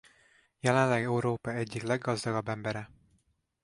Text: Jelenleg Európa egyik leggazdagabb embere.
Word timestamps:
Jelenleg 0.61 1.03
Európa 1.03 1.53
egyik 1.53 1.81
leggazdagabb 1.83 2.47
embere. 2.47 2.89